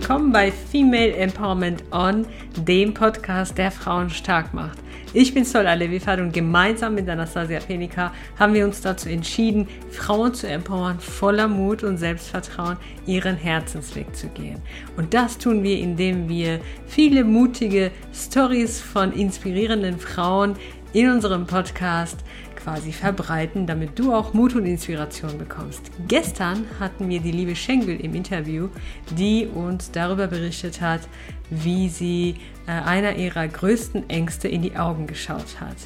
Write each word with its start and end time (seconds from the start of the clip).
willkommen 0.00 0.30
bei 0.30 0.52
Female 0.52 1.12
Empowerment 1.16 1.82
On, 1.90 2.24
dem 2.56 2.94
Podcast, 2.94 3.58
der 3.58 3.72
Frauen 3.72 4.08
stark 4.10 4.54
macht. 4.54 4.78
Ich 5.12 5.34
bin 5.34 5.44
Sol 5.44 5.66
Alevifad 5.66 6.20
und 6.20 6.32
gemeinsam 6.32 6.94
mit 6.94 7.08
Anastasia 7.08 7.58
Penica 7.58 8.12
haben 8.38 8.54
wir 8.54 8.64
uns 8.64 8.80
dazu 8.80 9.08
entschieden, 9.08 9.66
Frauen 9.90 10.32
zu 10.34 10.46
empowern, 10.46 11.00
voller 11.00 11.48
Mut 11.48 11.82
und 11.82 11.96
Selbstvertrauen 11.98 12.76
ihren 13.06 13.34
Herzensweg 13.36 14.14
zu 14.14 14.28
gehen. 14.28 14.62
Und 14.96 15.14
das 15.14 15.36
tun 15.36 15.64
wir, 15.64 15.76
indem 15.80 16.28
wir 16.28 16.60
viele 16.86 17.24
mutige 17.24 17.90
Stories 18.14 18.80
von 18.80 19.12
inspirierenden 19.12 19.98
Frauen 19.98 20.54
in 20.92 21.10
unserem 21.10 21.44
Podcast 21.44 22.18
quasi 22.68 22.92
verbreiten, 22.92 23.66
damit 23.66 23.98
du 23.98 24.12
auch 24.12 24.34
Mut 24.34 24.54
und 24.54 24.66
Inspiration 24.66 25.38
bekommst. 25.38 25.90
Gestern 26.06 26.66
hatten 26.78 27.08
wir 27.08 27.20
die 27.20 27.30
liebe 27.30 27.56
Schengel 27.56 27.98
im 27.98 28.14
Interview, 28.14 28.68
die 29.16 29.46
uns 29.46 29.90
darüber 29.90 30.26
berichtet 30.26 30.82
hat, 30.82 31.00
wie 31.48 31.88
sie 31.88 32.36
äh, 32.66 32.72
einer 32.72 33.16
ihrer 33.16 33.48
größten 33.48 34.10
Ängste 34.10 34.48
in 34.48 34.60
die 34.60 34.76
Augen 34.76 35.06
geschaut 35.06 35.60
hat. 35.60 35.76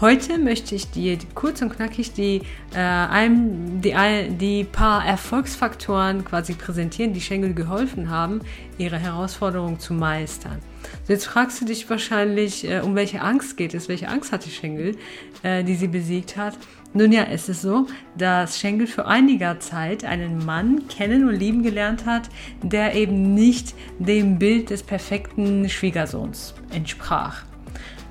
Heute 0.00 0.38
möchte 0.38 0.74
ich 0.74 0.90
dir 0.90 1.16
kurz 1.34 1.62
und 1.62 1.76
knackig 1.76 2.12
die, 2.12 2.42
äh, 2.74 2.78
einem, 2.78 3.80
die, 3.80 3.94
die 4.30 4.64
paar 4.64 5.06
Erfolgsfaktoren 5.06 6.24
quasi 6.24 6.54
präsentieren, 6.54 7.12
die 7.12 7.20
Schengel 7.20 7.54
geholfen 7.54 8.10
haben, 8.10 8.40
ihre 8.78 8.98
Herausforderung 8.98 9.78
zu 9.78 9.94
meistern. 9.94 10.58
Jetzt 11.06 11.26
fragst 11.26 11.60
du 11.60 11.66
dich 11.66 11.88
wahrscheinlich, 11.88 12.68
äh, 12.68 12.80
um 12.80 12.96
welche 12.96 13.22
Angst 13.22 13.56
geht 13.56 13.74
es, 13.74 13.88
welche 13.88 14.08
Angst 14.08 14.32
hatte 14.32 14.50
Schengel, 14.50 14.96
äh, 15.44 15.62
die 15.62 15.76
sie 15.76 15.88
besiegt 15.88 16.36
hat. 16.36 16.58
Nun 16.94 17.12
ja, 17.12 17.24
es 17.24 17.48
ist 17.48 17.62
so, 17.62 17.86
dass 18.18 18.58
Schengel 18.58 18.86
für 18.86 19.06
einiger 19.06 19.60
Zeit 19.60 20.04
einen 20.04 20.44
Mann 20.44 20.88
kennen 20.88 21.28
und 21.28 21.36
lieben 21.36 21.62
gelernt 21.62 22.06
hat, 22.06 22.28
der 22.62 22.94
eben 22.94 23.34
nicht 23.34 23.74
dem 23.98 24.38
Bild 24.38 24.70
des 24.70 24.82
perfekten 24.82 25.68
Schwiegersohns 25.68 26.54
entsprach. 26.70 27.44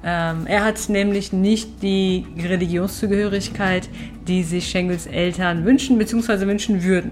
Ähm, 0.03 0.47
er 0.47 0.63
hat 0.63 0.89
nämlich 0.89 1.31
nicht 1.31 1.81
die 1.83 2.25
Religionszugehörigkeit, 2.38 3.88
die 4.27 4.44
sich 4.44 4.69
Schengels 4.69 5.05
Eltern 5.05 5.63
wünschen 5.66 5.97
bzw. 5.97 6.47
wünschen 6.47 6.83
würden. 6.83 7.11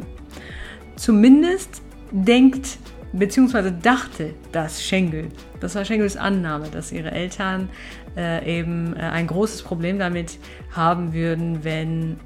Zumindest 0.96 1.82
denkt 2.12 2.80
bzw. 3.14 3.72
dachte 3.82 4.34
das 4.52 4.84
Schengel, 4.84 5.30
das 5.60 5.76
war 5.76 5.86
Schengels 5.86 6.18
Annahme, 6.18 6.70
dass 6.70 6.92
ihre 6.92 7.12
Eltern 7.12 7.70
äh, 8.18 8.60
eben 8.60 8.96
äh, 8.96 9.02
ein 9.02 9.28
großes 9.28 9.62
Problem 9.62 10.00
damit 10.00 10.40
haben 10.72 11.14
würden, 11.14 11.64
wenn 11.64 12.18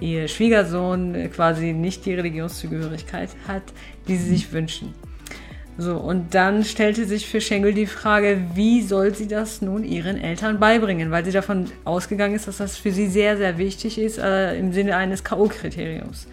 ihr 0.00 0.28
Schwiegersohn 0.28 1.30
quasi 1.32 1.72
nicht 1.72 2.04
die 2.06 2.14
Religionszugehörigkeit 2.14 3.30
hat, 3.46 3.62
die 4.08 4.16
sie 4.16 4.30
sich 4.30 4.52
wünschen. 4.52 4.94
So, 5.78 5.96
und 5.96 6.34
dann 6.34 6.64
stellte 6.64 7.06
sich 7.06 7.26
für 7.26 7.40
Schengel 7.40 7.72
die 7.72 7.86
Frage, 7.86 8.42
wie 8.54 8.82
soll 8.82 9.14
sie 9.14 9.26
das 9.26 9.62
nun 9.62 9.84
ihren 9.84 10.18
Eltern 10.18 10.60
beibringen, 10.60 11.10
weil 11.10 11.24
sie 11.24 11.32
davon 11.32 11.70
ausgegangen 11.84 12.34
ist, 12.34 12.46
dass 12.46 12.58
das 12.58 12.76
für 12.76 12.92
sie 12.92 13.06
sehr, 13.08 13.38
sehr 13.38 13.56
wichtig 13.56 13.98
ist 13.98 14.18
äh, 14.18 14.58
im 14.58 14.72
Sinne 14.72 14.96
eines 14.96 15.24
K.O.-Kriteriums. 15.24 16.26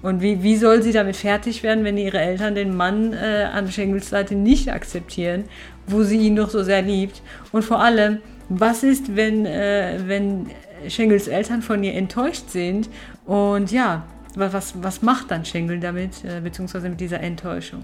Und 0.00 0.22
wie, 0.22 0.42
wie 0.42 0.56
soll 0.56 0.82
sie 0.82 0.92
damit 0.92 1.16
fertig 1.16 1.62
werden, 1.62 1.84
wenn 1.84 1.98
ihre 1.98 2.18
Eltern 2.18 2.54
den 2.54 2.74
Mann 2.74 3.12
äh, 3.12 3.48
an 3.52 3.70
Schengels 3.70 4.08
Seite 4.08 4.34
nicht 4.34 4.72
akzeptieren, 4.72 5.44
wo 5.86 6.02
sie 6.02 6.18
ihn 6.18 6.36
doch 6.36 6.48
so 6.48 6.62
sehr 6.62 6.82
liebt? 6.82 7.20
Und 7.52 7.64
vor 7.64 7.80
allem, 7.80 8.18
was 8.48 8.84
ist, 8.84 9.16
wenn, 9.16 9.44
äh, 9.44 9.98
wenn 10.06 10.46
Schengels 10.88 11.28
Eltern 11.28 11.60
von 11.60 11.82
ihr 11.82 11.94
enttäuscht 11.94 12.48
sind? 12.48 12.88
Und 13.26 13.70
ja, 13.70 14.06
was, 14.34 14.74
was 14.82 15.02
macht 15.02 15.30
dann 15.30 15.44
Schengel 15.44 15.80
damit, 15.80 16.24
äh, 16.24 16.40
beziehungsweise 16.40 16.88
mit 16.88 17.00
dieser 17.00 17.20
Enttäuschung? 17.20 17.82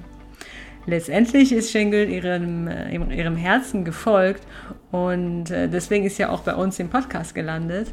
Letztendlich 0.87 1.53
ist 1.53 1.71
Schengel 1.71 2.09
ihrem, 2.09 2.69
äh, 2.69 2.95
ihrem 2.95 3.37
Herzen 3.37 3.85
gefolgt 3.85 4.47
und 4.91 5.51
äh, 5.51 5.69
deswegen 5.69 6.05
ist 6.05 6.19
ja 6.19 6.31
auch 6.31 6.41
bei 6.41 6.55
uns 6.55 6.79
im 6.79 6.89
Podcast 6.89 7.35
gelandet. 7.35 7.93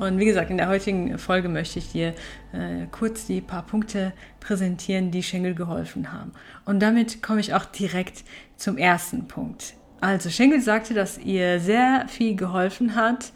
Und 0.00 0.18
wie 0.18 0.24
gesagt, 0.24 0.50
in 0.50 0.56
der 0.56 0.68
heutigen 0.68 1.18
Folge 1.18 1.48
möchte 1.48 1.78
ich 1.78 1.92
dir 1.92 2.08
äh, 2.52 2.86
kurz 2.90 3.26
die 3.26 3.40
paar 3.40 3.64
Punkte 3.64 4.12
präsentieren, 4.40 5.12
die 5.12 5.22
Schengel 5.22 5.54
geholfen 5.54 6.12
haben. 6.12 6.32
Und 6.64 6.80
damit 6.80 7.22
komme 7.22 7.40
ich 7.40 7.54
auch 7.54 7.64
direkt 7.64 8.24
zum 8.56 8.76
ersten 8.76 9.28
Punkt. 9.28 9.74
Also 10.00 10.30
Schengel 10.30 10.60
sagte, 10.60 10.94
dass 10.94 11.18
ihr 11.18 11.60
sehr 11.60 12.06
viel 12.08 12.34
geholfen 12.34 12.96
hat, 12.96 13.32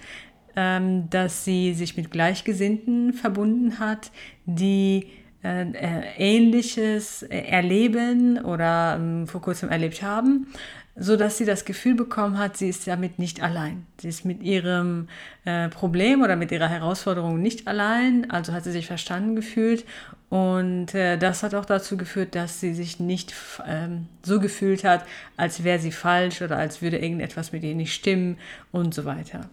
ähm, 0.57 1.09
dass 1.11 1.45
sie 1.45 1.75
sich 1.75 1.97
mit 1.97 2.11
Gleichgesinnten 2.11 3.13
verbunden 3.13 3.79
hat, 3.79 4.11
die 4.45 5.07
Ähnliches 5.43 7.23
erleben 7.23 8.45
oder 8.45 8.97
ähm, 8.99 9.27
vor 9.27 9.41
kurzem 9.41 9.69
erlebt 9.69 10.03
haben, 10.03 10.49
so 10.97 11.17
dass 11.17 11.39
sie 11.39 11.45
das 11.45 11.65
Gefühl 11.65 11.95
bekommen 11.95 12.39
hat, 12.39 12.57
sie 12.57 12.69
ist 12.69 12.87
damit 12.87 13.19
nicht 13.21 13.41
allein. 13.41 13.87
Sie 14.01 14.09
ist 14.09 14.25
mit 14.25 14.43
ihrem 14.43 15.09
äh, 15.45 15.69
Problem 15.69 16.23
oder 16.23 16.35
mit 16.35 16.51
ihrer 16.51 16.69
Herausforderung 16.69 17.41
nicht 17.41 17.69
allein, 17.69 18.31
also 18.31 18.53
hat 18.53 18.65
sie 18.65 18.73
sich 18.73 18.87
verstanden 18.87 19.37
gefühlt 19.37 19.85
und 20.29 20.95
äh, 20.95 21.17
das 21.17 21.43
hat 21.43 21.55
auch 21.55 21.65
dazu 21.65 21.97
geführt, 21.97 22.35
dass 22.35 22.61
sie 22.61 22.75
sich 22.75 23.01
nicht 23.01 23.33
ähm, 23.67 24.07
so 24.23 24.41
gefühlt 24.41 24.85
hat, 24.85 25.05
als 25.37 25.63
wäre 25.65 25.79
sie 25.79 25.93
falsch 25.93 26.43
oder 26.43 26.59
als 26.59 26.83
würde 26.83 26.99
irgendetwas 26.99 27.53
mit 27.53 27.63
ihr 27.63 27.75
nicht 27.75 27.95
stimmen 27.95 28.37
und 28.73 28.93
so 28.93 29.05
weiter. 29.05 29.49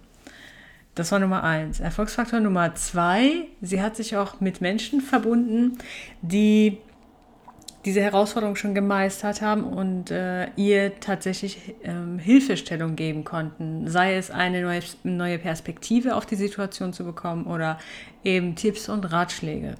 Das 0.96 1.12
war 1.12 1.20
Nummer 1.20 1.44
eins. 1.44 1.82
Erfolgsfaktor 1.82 2.40
Nummer 2.40 2.74
zwei, 2.76 3.48
sie 3.62 3.82
hat 3.82 3.98
sich 3.98 4.16
auch 4.16 4.40
mit 4.40 4.62
Menschen 4.62 5.02
verbunden, 5.02 5.78
die 6.22 6.78
diese 7.84 8.02
Herausforderung 8.02 8.56
schon 8.56 8.74
gemeistert 8.74 9.42
haben 9.42 9.64
und 9.64 10.10
äh, 10.10 10.48
ihr 10.56 11.00
tatsächlich 11.00 11.76
ähm, 11.84 12.18
Hilfestellung 12.18 12.96
geben 12.96 13.24
konnten. 13.24 13.88
Sei 13.88 14.16
es 14.16 14.32
eine 14.32 14.62
neue, 14.62 14.82
neue 15.04 15.38
Perspektive 15.38 16.16
auf 16.16 16.26
die 16.26 16.36
Situation 16.36 16.94
zu 16.94 17.04
bekommen 17.04 17.46
oder 17.46 17.78
eben 18.24 18.56
Tipps 18.56 18.90
und 18.90 19.12
Ratschläge. 19.12 19.76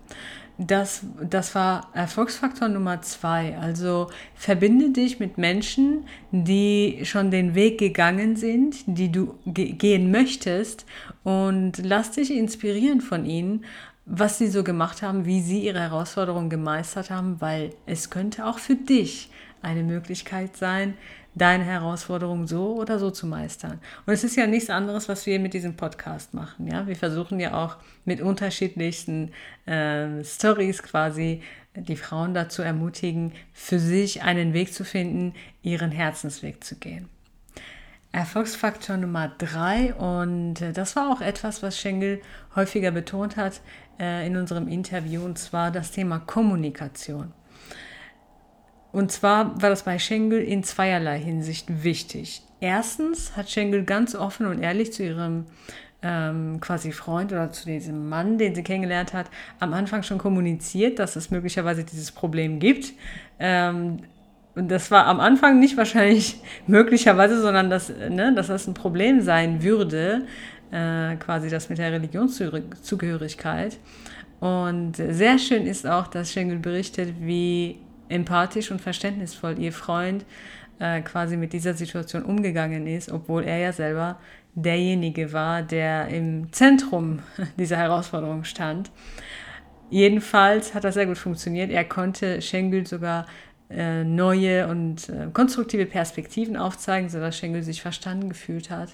Das, 0.58 1.02
das 1.22 1.54
war 1.54 1.90
Erfolgsfaktor 1.94 2.70
Nummer 2.70 3.02
zwei. 3.02 3.58
Also 3.58 4.08
verbinde 4.36 4.92
dich 4.92 5.20
mit 5.20 5.38
Menschen, 5.38 6.06
die 6.32 7.02
schon 7.04 7.30
den 7.30 7.56
Weg 7.56 7.78
gegangen 7.78 8.38
sind, 8.38 8.78
die 8.86 9.12
du 9.12 9.36
ge 9.46 9.74
gehen 9.74 10.12
möchtest 10.12 10.86
und 11.24 11.74
lass 11.84 12.12
dich 12.12 12.32
inspirieren 12.32 13.02
von 13.02 13.26
ihnen, 13.26 13.66
was 14.06 14.38
sie 14.38 14.48
so 14.48 14.64
gemacht 14.64 15.02
haben, 15.02 15.26
wie 15.26 15.42
sie 15.42 15.60
ihre 15.60 15.80
Herausforderungen 15.80 16.50
gemeistert 16.50 17.10
haben, 17.10 17.42
weil 17.42 17.72
es 17.86 18.10
könnte 18.10 18.46
auch 18.46 18.60
für 18.60 18.76
dich 18.76 19.30
eine 19.66 19.84
Möglichkeit 19.84 20.56
sein, 20.56 20.94
deine 21.34 21.66
Herausforderung 21.66 22.48
so 22.48 22.76
oder 22.76 23.00
so 23.00 23.12
zu 23.12 23.28
meistern. 23.28 23.80
Und 24.06 24.14
es 24.14 24.24
ist 24.24 24.38
ja 24.38 24.48
nichts 24.48 24.70
anderes, 24.70 25.10
was 25.10 25.26
wir 25.26 25.40
mit 25.40 25.54
diesem 25.54 25.76
Podcast 25.76 26.34
machen. 26.34 26.68
Ja, 26.68 26.88
wir 26.88 26.96
versuchen 26.96 27.40
ja 27.40 27.54
auch 27.54 27.78
mit 28.06 28.22
unterschiedlichsten 28.22 29.32
äh, 29.66 30.24
Stories 30.24 30.82
quasi 30.82 31.42
die 31.76 31.98
Frauen 31.98 32.34
dazu 32.34 32.62
ermutigen, 32.62 33.34
für 33.52 33.80
sich 33.80 34.24
einen 34.24 34.54
Weg 34.54 34.74
zu 34.74 34.86
finden, 34.86 35.34
ihren 35.62 35.92
Herzensweg 35.92 36.64
zu 36.64 36.76
gehen. 36.76 37.10
Erfolgsfaktor 38.14 38.96
Nummer 38.96 39.30
drei 39.38 39.94
und 39.94 40.62
äh, 40.62 40.72
das 40.72 40.96
war 40.96 41.12
auch 41.12 41.20
etwas, 41.20 41.62
was 41.62 41.78
Schengel 41.78 42.22
häufiger 42.56 42.92
betont 42.92 43.36
hat 43.36 43.60
äh, 44.00 44.26
in 44.26 44.38
unserem 44.38 44.70
Interview 44.70 45.26
und 45.26 45.38
zwar 45.38 45.70
das 45.70 45.92
Thema 45.92 46.20
Kommunikation. 46.20 47.34
Und 48.96 49.12
zwar 49.12 49.62
war 49.62 49.70
das 49.70 49.84
bei 49.84 50.00
Schengel 50.00 50.42
in 50.42 50.64
zweierlei 50.64 51.20
Hinsicht 51.20 51.84
wichtig. 51.84 52.42
Erstens 52.62 53.36
hat 53.36 53.50
Schengel 53.50 53.84
ganz 53.84 54.16
offen 54.16 54.46
und 54.46 54.62
ehrlich 54.62 54.94
zu 54.94 55.04
ihrem 55.04 55.48
ähm, 56.02 56.62
quasi 56.62 56.94
Freund 56.94 57.34
oder 57.34 57.52
zu 57.52 57.66
diesem 57.66 58.08
Mann, 58.08 58.38
den 58.38 58.56
sie 58.56 58.64
kennengelernt 58.64 59.12
hat, 59.12 59.26
am 59.60 59.74
Anfang 59.74 60.02
schon 60.02 60.18
kommuniziert, 60.18 60.98
dass 60.98 61.18
es 61.18 61.30
möglicherweise 61.30 61.84
dieses 61.84 62.14
Problem 62.14 62.60
gibt. 62.60 62.94
Ähm, 63.38 63.98
und 64.56 64.72
das 64.72 64.90
war 64.92 65.08
am 65.08 65.20
Anfang 65.20 65.60
nicht 65.60 65.76
wahrscheinlich 65.76 66.40
möglicherweise, 66.66 67.42
sondern 67.42 67.70
dass, 67.70 67.90
ne, 67.90 68.34
dass 68.34 68.48
das 68.48 68.66
ein 68.66 68.76
Problem 68.76 69.20
sein 69.20 69.62
würde, 69.62 70.22
äh, 70.72 71.18
quasi 71.18 71.50
das 71.50 71.68
mit 71.68 71.80
der 71.80 71.92
Religionszugehörigkeit. 71.92 73.78
Und 74.40 74.94
sehr 74.96 75.38
schön 75.38 75.68
ist 75.68 75.86
auch, 75.86 76.08
dass 76.08 76.32
Schengel 76.32 76.60
berichtet, 76.60 77.16
wie 77.20 77.80
empathisch 78.10 78.72
und 78.72 78.82
verständnisvoll 78.82 79.60
ihr 79.60 79.74
Freund 79.74 80.26
äh, 80.80 81.02
quasi 81.02 81.38
mit 81.38 81.54
dieser 81.54 81.74
Situation 81.74 82.24
umgegangen 82.24 82.88
ist, 82.88 83.12
obwohl 83.12 83.44
er 83.44 83.58
ja 83.58 83.74
selber 83.74 84.20
derjenige 84.56 85.34
war, 85.34 85.62
der 85.62 86.08
im 86.08 86.52
Zentrum 86.52 87.20
dieser 87.58 87.78
Herausforderung 87.78 88.44
stand. 88.44 88.92
Jedenfalls 89.90 90.74
hat 90.74 90.84
das 90.84 90.96
sehr 90.96 91.06
gut 91.06 91.18
funktioniert. 91.18 91.72
Er 91.72 91.86
konnte 91.86 92.42
Schengül 92.42 92.88
sogar 92.88 93.28
äh, 93.70 94.04
neue 94.04 94.68
und 94.68 95.10
äh, 95.10 95.28
konstruktive 95.32 95.86
Perspektiven 95.86 96.58
aufzeigen, 96.58 97.10
sodass 97.10 97.38
Schengül 97.38 97.64
sich 97.64 97.82
verstanden 97.82 98.30
gefühlt 98.30 98.70
hat. 98.70 98.90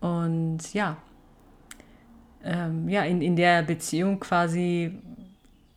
Und 0.00 0.74
ja, 0.74 0.96
ähm, 2.44 2.88
ja 2.88 3.02
in, 3.04 3.22
in 3.22 3.36
der 3.36 3.62
Beziehung 3.62 4.20
quasi 4.20 4.98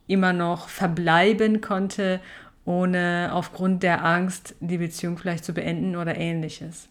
immer 0.08 0.34
noch 0.34 0.70
verbleiben 0.70 1.62
konnte 1.62 2.20
ohne 2.68 3.30
aufgrund 3.31 3.81
der 3.81 4.04
Angst 4.04 4.56
die 4.60 4.78
Beziehung 4.78 5.18
vielleicht 5.18 5.46
zu 5.46 5.54
beenden 5.54 5.96
oder 5.96 6.18
ähnliches. 6.18 6.90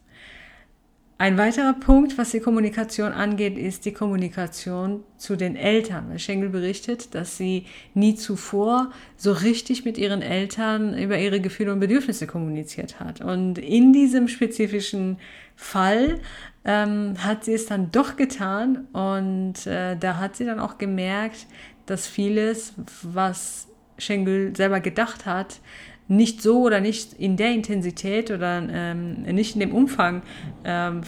Ein 1.19 1.39
weiterer 1.39 1.73
Punkt, 1.73 2.19
was 2.19 2.31
die 2.31 2.41
Kommunikation 2.41 3.13
angeht, 3.13 3.57
ist 3.57 3.87
die 3.87 3.93
Kommunikation 3.93 5.03
zu 5.17 5.37
den 5.37 5.57
Eltern. 5.57 6.19
Schengel 6.19 6.51
berichtet, 6.51 7.15
dass 7.15 7.39
sie 7.39 7.65
nie 7.95 8.17
zuvor 8.17 8.91
so 9.17 9.33
richtig 9.33 9.87
mit 9.87 9.97
ihren 9.97 10.21
Eltern 10.21 10.97
über 10.97 11.19
ihre 11.19 11.41
Gefühle 11.41 11.73
und 11.73 11.81
Bedürfnisse 11.81 12.27
kommuniziert 12.27 13.01
hat. 13.01 13.23
Und 13.23 13.57
in 13.57 13.95
diesem 13.95 14.29
spezifischen 14.29 15.19
Fall 15.55 16.21
ähm, 16.67 17.15
hat 17.19 17.45
sie 17.45 17.55
es 17.55 17.65
dann 17.65 17.91
doch 17.93 18.17
getan 18.17 18.87
und 18.93 19.67
äh, 19.67 19.97
da 19.97 20.19
hat 20.19 20.37
sie 20.37 20.45
dann 20.45 20.61
auch 20.61 20.77
gemerkt, 20.77 21.47
dass 21.87 22.07
vieles, 22.07 22.75
was 23.03 23.69
Schengel 23.99 24.55
selber 24.57 24.81
gedacht 24.81 25.27
hat, 25.27 25.61
nicht 26.09 26.41
so 26.41 26.63
oder 26.63 26.81
nicht 26.81 27.15
in 27.15 27.37
der 27.37 27.53
Intensität 27.53 28.31
oder 28.31 28.63
ähm, 28.71 29.23
nicht 29.23 29.55
in 29.55 29.61
dem 29.61 29.73
Umfang 29.73 30.23
ähm, 30.65 31.03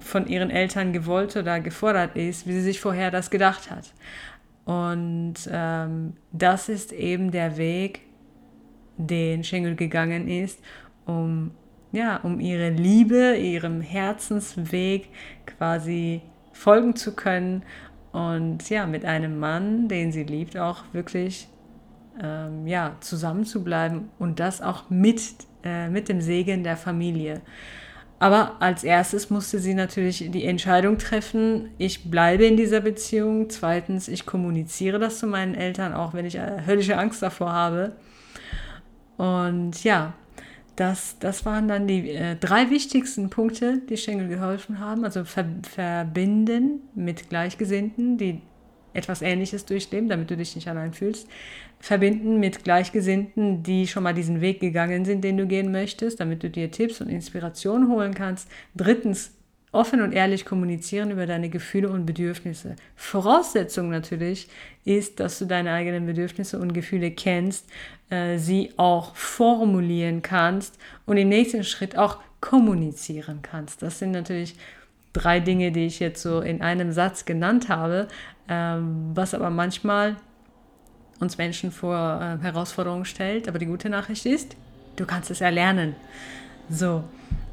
von 0.00 0.26
ihren 0.26 0.50
Eltern 0.50 0.92
gewollt 0.92 1.36
oder 1.36 1.60
gefordert 1.60 2.16
ist, 2.16 2.46
wie 2.46 2.52
sie 2.52 2.62
sich 2.62 2.80
vorher 2.80 3.10
das 3.10 3.30
gedacht 3.30 3.70
hat. 3.70 3.92
Und 4.64 5.34
ähm, 5.50 6.14
das 6.32 6.68
ist 6.68 6.92
eben 6.92 7.30
der 7.30 7.56
Weg, 7.58 8.00
den 8.96 9.44
Schengel 9.44 9.76
gegangen 9.76 10.28
ist, 10.28 10.58
um, 11.06 11.50
ja, 11.92 12.16
um 12.16 12.40
ihre 12.40 12.70
Liebe, 12.70 13.36
ihrem 13.36 13.80
Herzensweg 13.80 15.08
quasi 15.46 16.22
folgen 16.52 16.96
zu 16.96 17.14
können 17.14 17.62
und 18.12 18.70
ja, 18.70 18.86
mit 18.86 19.04
einem 19.04 19.38
Mann, 19.38 19.88
den 19.88 20.12
sie 20.12 20.22
liebt, 20.22 20.56
auch 20.56 20.84
wirklich 20.92 21.48
ähm, 22.22 22.66
ja, 22.66 22.96
zusammen 23.00 23.44
zu 23.44 23.64
bleiben 23.64 24.10
und 24.18 24.40
das 24.40 24.60
auch 24.60 24.90
mit, 24.90 25.22
äh, 25.64 25.88
mit 25.88 26.08
dem 26.08 26.20
Segen 26.20 26.64
der 26.64 26.76
Familie. 26.76 27.40
Aber 28.18 28.56
als 28.60 28.84
erstes 28.84 29.28
musste 29.28 29.58
sie 29.58 29.74
natürlich 29.74 30.30
die 30.30 30.44
Entscheidung 30.44 30.98
treffen, 30.98 31.70
ich 31.78 32.10
bleibe 32.10 32.46
in 32.46 32.56
dieser 32.56 32.80
Beziehung. 32.80 33.50
Zweitens, 33.50 34.08
ich 34.08 34.24
kommuniziere 34.24 34.98
das 34.98 35.18
zu 35.18 35.26
meinen 35.26 35.54
Eltern, 35.54 35.92
auch 35.92 36.14
wenn 36.14 36.24
ich 36.24 36.36
äh, 36.36 36.62
höllische 36.66 36.96
Angst 36.96 37.22
davor 37.22 37.52
habe. 37.52 37.92
Und 39.16 39.84
ja, 39.84 40.14
das, 40.76 41.18
das 41.18 41.44
waren 41.44 41.68
dann 41.68 41.86
die 41.86 42.10
äh, 42.10 42.36
drei 42.36 42.70
wichtigsten 42.70 43.30
Punkte, 43.30 43.82
die 43.88 43.96
Schengel 43.96 44.28
geholfen 44.28 44.80
haben. 44.80 45.04
Also 45.04 45.24
ver 45.24 45.46
verbinden 45.62 46.80
mit 46.94 47.28
Gleichgesinnten, 47.28 48.16
die 48.16 48.40
etwas 48.94 49.20
Ähnliches 49.20 49.66
durchleben, 49.66 50.08
damit 50.08 50.30
du 50.30 50.36
dich 50.36 50.54
nicht 50.54 50.68
allein 50.68 50.94
fühlst 50.94 51.28
verbinden 51.84 52.40
mit 52.40 52.64
Gleichgesinnten, 52.64 53.62
die 53.62 53.86
schon 53.86 54.04
mal 54.04 54.14
diesen 54.14 54.40
Weg 54.40 54.58
gegangen 54.60 55.04
sind, 55.04 55.22
den 55.22 55.36
du 55.36 55.46
gehen 55.46 55.70
möchtest, 55.70 56.18
damit 56.18 56.42
du 56.42 56.48
dir 56.48 56.70
Tipps 56.70 57.02
und 57.02 57.10
Inspiration 57.10 57.88
holen 57.88 58.14
kannst. 58.14 58.48
Drittens, 58.74 59.32
offen 59.70 60.00
und 60.00 60.12
ehrlich 60.12 60.46
kommunizieren 60.46 61.10
über 61.10 61.26
deine 61.26 61.50
Gefühle 61.50 61.90
und 61.90 62.06
Bedürfnisse. 62.06 62.76
Voraussetzung 62.96 63.90
natürlich 63.90 64.48
ist, 64.86 65.20
dass 65.20 65.38
du 65.38 65.44
deine 65.44 65.72
eigenen 65.72 66.06
Bedürfnisse 66.06 66.58
und 66.58 66.72
Gefühle 66.72 67.10
kennst, 67.10 67.68
äh, 68.08 68.38
sie 68.38 68.70
auch 68.78 69.14
formulieren 69.14 70.22
kannst 70.22 70.78
und 71.04 71.18
im 71.18 71.28
nächsten 71.28 71.64
Schritt 71.64 71.98
auch 71.98 72.18
kommunizieren 72.40 73.40
kannst. 73.42 73.82
Das 73.82 73.98
sind 73.98 74.12
natürlich 74.12 74.54
drei 75.12 75.38
Dinge, 75.38 75.70
die 75.70 75.86
ich 75.86 76.00
jetzt 76.00 76.22
so 76.22 76.40
in 76.40 76.62
einem 76.62 76.92
Satz 76.92 77.26
genannt 77.26 77.68
habe, 77.68 78.08
was 78.46 79.34
aber 79.34 79.50
manchmal 79.50 80.16
uns 81.20 81.38
Menschen 81.38 81.70
vor 81.70 82.20
äh, 82.20 82.42
Herausforderungen 82.42 83.04
stellt. 83.04 83.48
Aber 83.48 83.58
die 83.58 83.66
gute 83.66 83.88
Nachricht 83.88 84.26
ist, 84.26 84.56
du 84.96 85.06
kannst 85.06 85.30
es 85.30 85.40
erlernen. 85.40 85.94
So, 86.68 87.04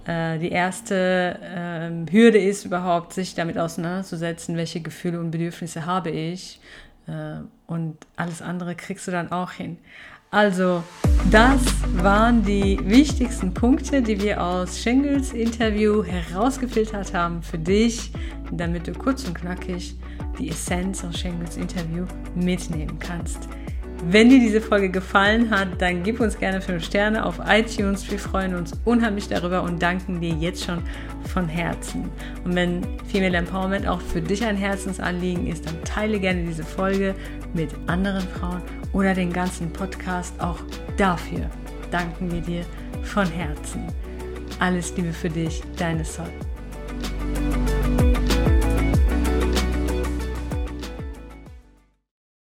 äh, 0.05 0.39
die 0.39 0.49
erste 0.49 1.38
äh, 1.41 2.11
Hürde 2.11 2.39
ist 2.39 2.65
überhaupt, 2.65 3.13
sich 3.13 3.35
damit 3.35 3.57
auseinanderzusetzen, 3.57 4.57
welche 4.57 4.81
Gefühle 4.81 5.19
und 5.19 5.31
Bedürfnisse 5.31 5.85
habe 5.85 6.09
ich. 6.09 6.59
Äh, 7.07 7.41
und 7.67 7.97
alles 8.15 8.41
andere 8.41 8.75
kriegst 8.75 9.07
du 9.07 9.11
dann 9.11 9.31
auch 9.31 9.51
hin. 9.51 9.77
Also, 10.33 10.81
das 11.30 11.62
waren 11.98 12.42
die 12.42 12.80
wichtigsten 12.83 13.54
Punkte, 13.54 14.01
die 14.01 14.22
wir 14.22 14.42
aus 14.42 14.80
Schengels 14.80 15.33
Interview 15.33 16.06
herausgefiltert 16.06 17.13
haben 17.13 17.44
für 17.44 17.57
dich, 17.57 18.13
damit 18.50 18.88
du 18.88 18.94
kurz 18.94 19.28
und 19.28 19.33
knackig 19.33 19.94
die 20.39 20.48
Essenz 20.48 21.04
aus 21.04 21.19
Schengels 21.19 21.57
Interview 21.57 22.06
mitnehmen 22.33 22.98
kannst. 22.98 23.50
Wenn 24.03 24.30
dir 24.30 24.39
diese 24.39 24.62
Folge 24.62 24.89
gefallen 24.89 25.51
hat, 25.51 25.80
dann 25.80 26.01
gib 26.01 26.19
uns 26.19 26.39
gerne 26.39 26.59
5 26.59 26.83
Sterne 26.83 27.24
auf 27.24 27.39
iTunes. 27.48 28.09
Wir 28.09 28.18
freuen 28.18 28.56
uns 28.56 28.74
unheimlich 28.83 29.27
darüber 29.27 29.62
und 29.62 29.81
danken 29.81 30.19
dir 30.19 30.33
jetzt 30.33 30.65
schon 30.65 30.81
von 31.31 31.48
Herzen. 31.48 32.09
Und 32.44 32.56
wenn 32.56 32.81
Female 33.12 33.38
Empowerment 33.38 33.88
auch 33.88 34.01
für 34.01 34.19
dich 34.19 34.44
ein 34.44 34.57
Herzensanliegen 34.57 35.45
ist, 35.45 35.68
dann 35.68 35.83
teile 35.83 36.19
gerne 36.19 36.44
diese 36.44 36.63
Folge 36.63 37.13
mit 37.53 37.69
anderen 37.86 38.27
Frauen 38.27 38.63
oder 38.92 39.13
den 39.13 39.31
ganzen 39.31 39.71
Podcast. 39.71 40.33
Auch 40.42 40.59
dafür 40.98 41.45
danken 41.92 42.31
wir 42.31 42.42
dir 42.42 42.65
von 43.03 43.27
Herzen. 43.27 43.86
Alles 44.59 44.95
Liebe 44.98 45.13
für 45.13 45.30
dich, 45.30 45.62
deine 45.77 46.03
Sol. 46.03 46.25